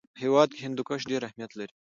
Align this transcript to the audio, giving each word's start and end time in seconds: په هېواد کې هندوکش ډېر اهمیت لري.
په 0.13 0.19
هېواد 0.25 0.49
کې 0.53 0.63
هندوکش 0.65 1.01
ډېر 1.11 1.21
اهمیت 1.23 1.51
لري. 1.59 1.75